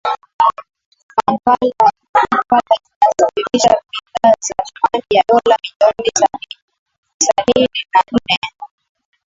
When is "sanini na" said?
7.23-7.99